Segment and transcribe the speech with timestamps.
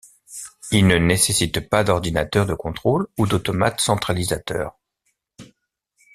[0.71, 4.75] Il ne nécessite pas d'ordinateur de contrôle ou d'automate centralisateur.